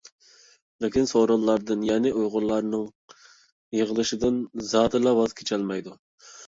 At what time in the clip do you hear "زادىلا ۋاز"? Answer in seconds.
4.75-5.43